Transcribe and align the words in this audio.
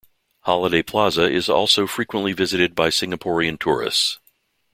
Holiday 0.39 0.81
Plaza 0.81 1.29
is 1.31 1.47
also 1.47 1.85
frequently 1.85 2.33
visited 2.33 2.73
by 2.73 2.87
Singaporean 2.89 3.59
tourists. 3.59 4.19